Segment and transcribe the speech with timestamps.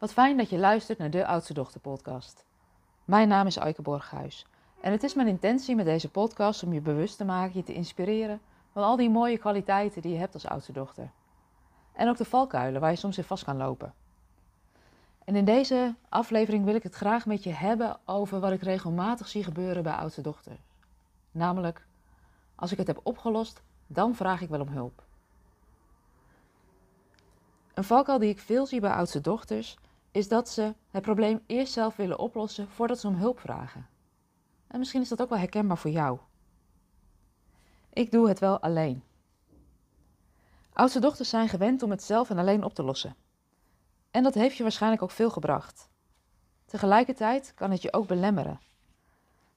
[0.00, 2.44] Wat fijn dat je luistert naar de Oudste Dochter podcast.
[3.04, 4.46] Mijn naam is Aike Borghuis
[4.80, 7.72] en het is mijn intentie met deze podcast om je bewust te maken, je te
[7.72, 8.40] inspireren
[8.72, 11.10] van al die mooie kwaliteiten die je hebt als oudste dochter.
[11.92, 13.94] En ook de valkuilen waar je soms in vast kan lopen.
[15.24, 19.28] En in deze aflevering wil ik het graag met je hebben over wat ik regelmatig
[19.28, 20.60] zie gebeuren bij oudste dochters.
[21.30, 21.86] Namelijk,
[22.54, 25.02] als ik het heb opgelost, dan vraag ik wel om hulp.
[27.74, 29.78] Een valkuil die ik veel zie bij oudste dochters
[30.10, 33.88] is dat ze het probleem eerst zelf willen oplossen voordat ze om hulp vragen.
[34.66, 36.18] En misschien is dat ook wel herkenbaar voor jou.
[37.92, 39.02] Ik doe het wel alleen.
[40.72, 43.16] Oudste dochters zijn gewend om het zelf en alleen op te lossen.
[44.10, 45.88] En dat heeft je waarschijnlijk ook veel gebracht.
[46.64, 48.60] Tegelijkertijd kan het je ook belemmeren.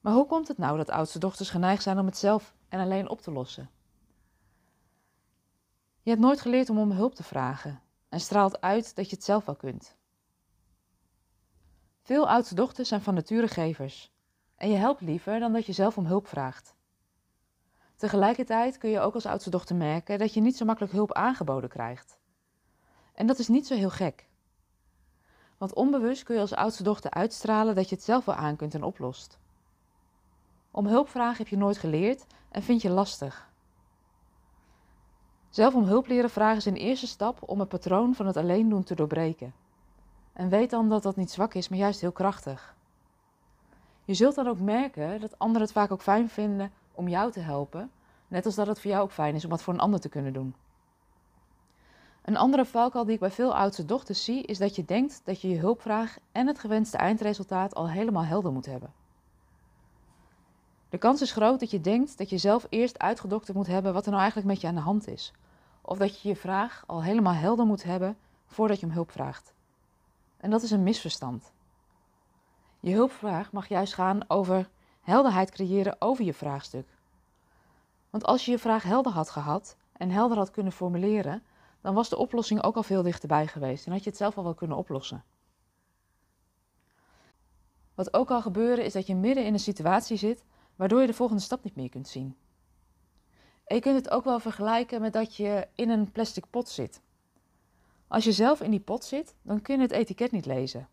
[0.00, 3.08] Maar hoe komt het nou dat oudste dochters geneigd zijn om het zelf en alleen
[3.08, 3.70] op te lossen?
[6.02, 9.24] Je hebt nooit geleerd om om hulp te vragen en straalt uit dat je het
[9.24, 9.96] zelf wel kunt.
[12.04, 14.12] Veel oudste dochters zijn van nature gevers
[14.56, 16.74] en je helpt liever dan dat je zelf om hulp vraagt.
[17.96, 21.70] Tegelijkertijd kun je ook als oudste dochter merken dat je niet zo makkelijk hulp aangeboden
[21.70, 22.18] krijgt.
[23.14, 24.28] En dat is niet zo heel gek.
[25.58, 28.74] Want onbewust kun je als oudste dochter uitstralen dat je het zelf wel aan kunt
[28.74, 29.38] en oplost.
[30.70, 33.50] Om hulp vragen heb je nooit geleerd en vind je lastig.
[35.50, 38.68] Zelf om hulp leren vragen is een eerste stap om het patroon van het alleen
[38.68, 39.63] doen te doorbreken.
[40.34, 42.74] En weet dan dat dat niet zwak is, maar juist heel krachtig.
[44.04, 47.40] Je zult dan ook merken dat anderen het vaak ook fijn vinden om jou te
[47.40, 47.90] helpen,
[48.28, 50.08] net als dat het voor jou ook fijn is om wat voor een ander te
[50.08, 50.54] kunnen doen.
[52.24, 55.40] Een andere valkuil die ik bij veel oudste dochters zie, is dat je denkt dat
[55.40, 58.92] je je hulpvraag en het gewenste eindresultaat al helemaal helder moet hebben.
[60.88, 64.04] De kans is groot dat je denkt dat je zelf eerst uitgedokterd moet hebben wat
[64.04, 65.32] er nou eigenlijk met je aan de hand is.
[65.80, 68.16] Of dat je je vraag al helemaal helder moet hebben
[68.46, 69.53] voordat je om hulp vraagt.
[70.44, 71.52] En dat is een misverstand.
[72.80, 76.88] Je hulpvraag mag juist gaan over helderheid creëren over je vraagstuk.
[78.10, 81.42] Want als je je vraag helder had gehad en helder had kunnen formuleren,
[81.80, 84.44] dan was de oplossing ook al veel dichterbij geweest en had je het zelf al
[84.44, 85.24] wel kunnen oplossen.
[87.94, 90.44] Wat ook al gebeuren is dat je midden in een situatie zit
[90.76, 92.36] waardoor je de volgende stap niet meer kunt zien.
[93.64, 97.02] En je kunt het ook wel vergelijken met dat je in een plastic pot zit.
[98.14, 100.88] Als je zelf in die pot zit, dan kun je het etiket niet lezen.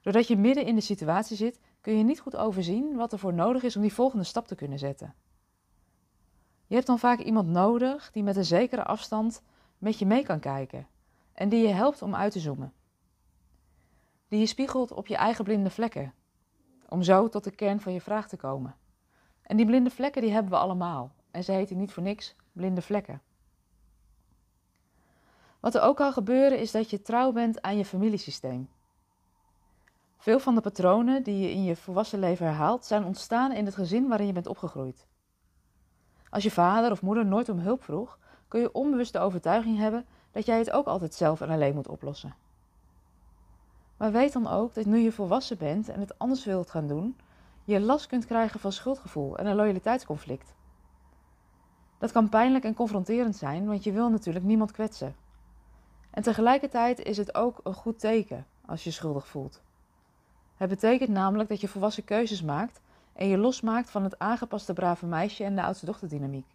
[0.00, 3.34] Doordat je midden in de situatie zit, kun je niet goed overzien wat er voor
[3.34, 5.14] nodig is om die volgende stap te kunnen zetten.
[6.66, 9.42] Je hebt dan vaak iemand nodig die met een zekere afstand
[9.78, 10.86] met je mee kan kijken
[11.32, 12.72] en die je helpt om uit te zoomen.
[14.28, 16.14] Die je spiegelt op je eigen blinde vlekken,
[16.88, 18.76] om zo tot de kern van je vraag te komen.
[19.42, 22.82] En die blinde vlekken die hebben we allemaal en ze heten niet voor niks blinde
[22.82, 23.22] vlekken.
[25.62, 28.68] Wat er ook kan gebeuren is dat je trouw bent aan je familiesysteem.
[30.16, 33.74] Veel van de patronen die je in je volwassen leven herhaalt, zijn ontstaan in het
[33.74, 35.06] gezin waarin je bent opgegroeid.
[36.30, 38.18] Als je vader of moeder nooit om hulp vroeg,
[38.48, 41.88] kun je onbewust de overtuiging hebben dat jij het ook altijd zelf en alleen moet
[41.88, 42.34] oplossen.
[43.96, 47.16] Maar weet dan ook dat nu je volwassen bent en het anders wilt gaan doen,
[47.64, 50.54] je last kunt krijgen van schuldgevoel en een loyaliteitsconflict.
[51.98, 55.21] Dat kan pijnlijk en confronterend zijn, want je wil natuurlijk niemand kwetsen.
[56.12, 59.62] En tegelijkertijd is het ook een goed teken als je schuldig voelt.
[60.56, 62.80] Het betekent namelijk dat je volwassen keuzes maakt
[63.12, 66.46] en je losmaakt van het aangepaste brave meisje en de oudste dochterdynamiek.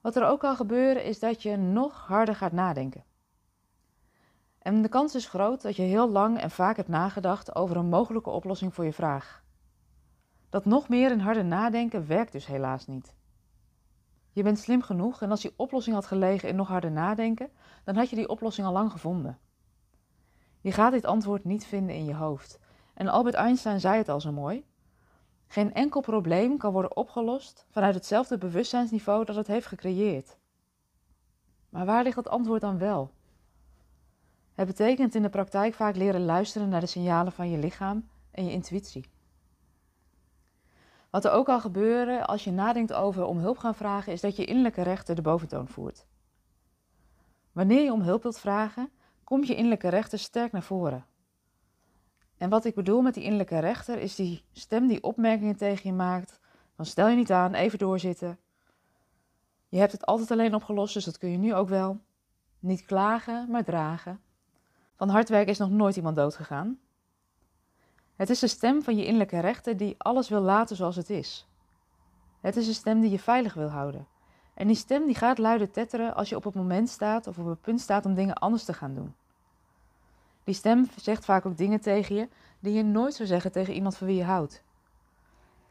[0.00, 3.04] Wat er ook kan gebeuren is dat je nog harder gaat nadenken.
[4.58, 7.88] En de kans is groot dat je heel lang en vaak hebt nagedacht over een
[7.88, 9.42] mogelijke oplossing voor je vraag.
[10.50, 13.14] Dat nog meer en harder nadenken werkt dus helaas niet.
[14.38, 17.50] Je bent slim genoeg en als die oplossing had gelegen in nog harder nadenken,
[17.84, 19.38] dan had je die oplossing al lang gevonden.
[20.60, 22.58] Je gaat dit antwoord niet vinden in je hoofd.
[22.94, 24.64] En Albert Einstein zei het al zo mooi.
[25.46, 30.38] Geen enkel probleem kan worden opgelost vanuit hetzelfde bewustzijnsniveau dat het heeft gecreëerd.
[31.68, 33.10] Maar waar ligt dat antwoord dan wel?
[34.54, 38.44] Het betekent in de praktijk vaak leren luisteren naar de signalen van je lichaam en
[38.44, 39.04] je intuïtie.
[41.10, 44.36] Wat er ook al gebeuren als je nadenkt over om hulp gaan vragen, is dat
[44.36, 46.06] je innerlijke rechter de boventoon voert.
[47.52, 48.90] Wanneer je om hulp wilt vragen,
[49.24, 51.04] komt je innerlijke rechter sterk naar voren.
[52.36, 55.96] En wat ik bedoel met die innerlijke rechter is die stem die opmerkingen tegen je
[55.96, 56.40] maakt.
[56.74, 58.38] Van stel je niet aan, even doorzitten.
[59.68, 62.00] Je hebt het altijd alleen opgelost, dus dat kun je nu ook wel.
[62.58, 64.20] Niet klagen, maar dragen.
[64.94, 66.78] Van hard werken is nog nooit iemand doodgegaan.
[68.18, 71.46] Het is de stem van je innerlijke rechter die alles wil laten zoals het is.
[72.40, 74.06] Het is een stem die je veilig wil houden
[74.54, 77.46] En die stem die gaat luider tetteren als je op het moment staat of op
[77.46, 79.14] het punt staat om dingen anders te gaan doen.
[80.44, 82.28] Die stem zegt vaak ook dingen tegen je
[82.60, 84.62] die je nooit zou zeggen tegen iemand van wie je houdt.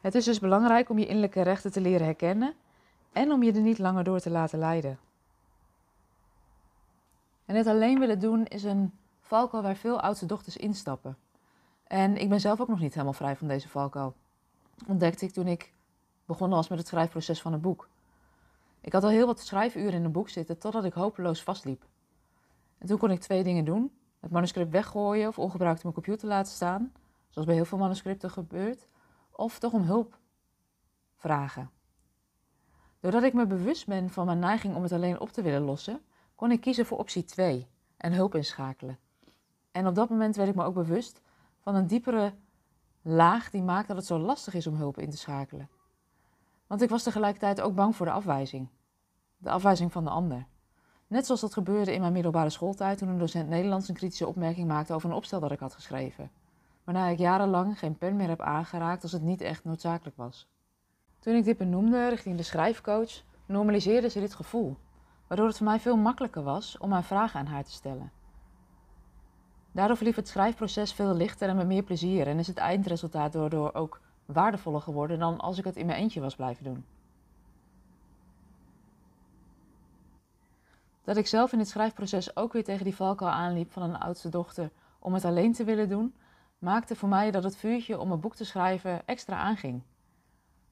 [0.00, 2.54] Het is dus belangrijk om je innerlijke rechten te leren herkennen
[3.12, 4.98] en om je er niet langer door te laten leiden.
[7.44, 11.16] En het alleen willen doen is een valkuil waar veel oudste dochters instappen.
[11.84, 14.14] En ik ben zelf ook nog niet helemaal vrij van deze valkuil.
[14.86, 15.72] Ontdekte ik toen ik
[16.24, 17.88] begonnen was met het schrijfproces van een boek.
[18.80, 21.84] Ik had al heel wat schrijfuren in een boek zitten totdat ik hopeloos vastliep.
[22.78, 26.28] En toen kon ik twee dingen doen: het manuscript weggooien of ongebruikt in mijn computer
[26.28, 26.92] laten staan,
[27.28, 28.88] zoals bij heel veel manuscripten gebeurt,
[29.30, 30.18] of toch om hulp
[31.16, 31.70] vragen.
[33.00, 36.00] Doordat ik me bewust ben van mijn neiging om het alleen op te willen lossen,
[36.34, 37.66] kon ik kiezen voor optie 2
[37.96, 38.98] en hulp inschakelen.
[39.70, 41.20] En op dat moment werd ik me ook bewust
[41.64, 42.32] van een diepere
[43.02, 45.68] laag die maakt dat het zo lastig is om hulp in te schakelen.
[46.66, 48.68] Want ik was tegelijkertijd ook bang voor de afwijzing.
[49.36, 50.46] De afwijzing van de ander.
[51.06, 54.68] Net zoals dat gebeurde in mijn middelbare schooltijd toen een docent Nederlands een kritische opmerking
[54.68, 56.30] maakte over een opstel dat ik had geschreven.
[56.84, 60.48] Waarna ik jarenlang geen pen meer heb aangeraakt als het niet echt noodzakelijk was.
[61.18, 64.76] Toen ik dit benoemde richting de schrijfcoach, normaliseerde ze dit gevoel,
[65.26, 68.12] waardoor het voor mij veel makkelijker was om mijn vragen aan haar te stellen.
[69.74, 73.74] Daardoor verliep het schrijfproces veel lichter en met meer plezier en is het eindresultaat daardoor
[73.74, 76.84] ook waardevoller geworden dan als ik het in mijn eentje was blijven doen.
[81.04, 84.28] Dat ik zelf in het schrijfproces ook weer tegen die valkuil aanliep van een oudste
[84.28, 86.14] dochter om het alleen te willen doen,
[86.58, 89.82] maakte voor mij dat het vuurtje om een boek te schrijven extra aanging.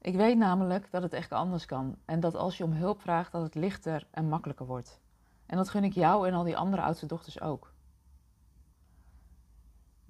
[0.00, 3.32] Ik weet namelijk dat het echt anders kan en dat als je om hulp vraagt
[3.32, 5.00] dat het lichter en makkelijker wordt.
[5.46, 7.71] En dat gun ik jou en al die andere oudste dochters ook.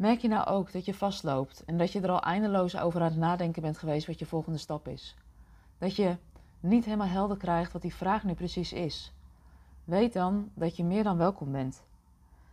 [0.03, 3.11] Merk je nou ook dat je vastloopt en dat je er al eindeloos over aan
[3.11, 5.17] het nadenken bent geweest wat je volgende stap is?
[5.79, 6.17] Dat je
[6.61, 9.13] niet helemaal helder krijgt wat die vraag nu precies is?
[9.85, 11.83] Weet dan dat je meer dan welkom bent.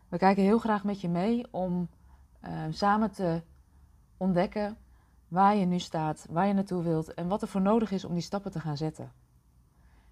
[0.10, 1.90] We kijken heel graag met je mee om
[2.44, 3.42] uh, samen te
[4.18, 4.78] ontdekken
[5.28, 8.13] waar je nu staat, waar je naartoe wilt en wat er voor nodig is om
[8.13, 9.12] die stappen te gaan zetten.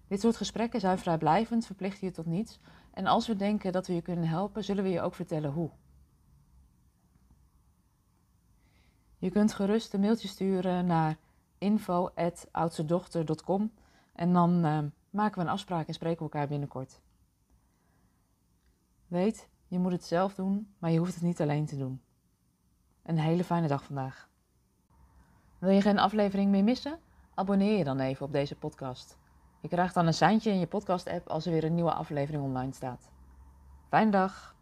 [0.08, 2.60] Dit soort gesprekken zijn vrijblijvend, verplichten je tot niets.
[2.92, 5.70] En als we denken dat we je kunnen helpen, zullen we je ook vertellen hoe.
[9.18, 11.16] Je kunt gerust een mailtje sturen naar
[11.58, 13.72] info.oudstedochter.com
[14.12, 14.78] en dan uh,
[15.10, 17.00] maken we een afspraak en spreken we elkaar binnenkort.
[19.06, 22.02] Weet, je moet het zelf doen, maar je hoeft het niet alleen te doen.
[23.02, 24.28] Een hele fijne dag vandaag.
[25.58, 26.98] Wil je geen aflevering meer missen?
[27.34, 29.18] Abonneer je dan even op deze podcast.
[29.60, 32.72] Je krijgt dan een seintje in je podcast-app als er weer een nieuwe aflevering online
[32.72, 33.10] staat.
[33.88, 34.56] Fijne dag!